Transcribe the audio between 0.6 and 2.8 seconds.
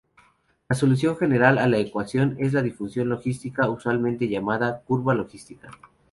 La solución general a la ecuación es la